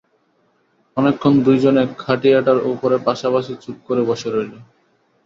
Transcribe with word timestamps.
অনেকক্ষণ 0.97 1.33
দুইজনে 1.45 1.83
খাটিয়াটার 1.97 2.59
উপরে 2.71 2.95
পাশাপাশি 3.07 3.53
চুপ 3.63 3.77
করে 3.87 4.01
বসে 4.09 4.29
রইল। 4.29 4.53